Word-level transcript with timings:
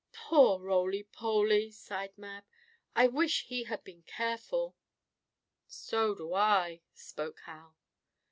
"Poor 0.13 0.57
Roly 0.57 1.03
Poly!" 1.03 1.69
sighed 1.69 2.17
Mab. 2.17 2.43
"I 2.95 3.05
wish 3.07 3.45
he 3.45 3.65
had 3.65 3.83
been 3.83 4.01
careful." 4.01 4.75
"So 5.67 6.15
do 6.15 6.33
I," 6.33 6.81
spoke 6.95 7.41
Hal. 7.45 7.77